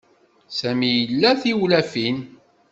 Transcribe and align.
Sami 0.57 0.89
ila 1.01 1.31
tiwlafin. 1.41 2.15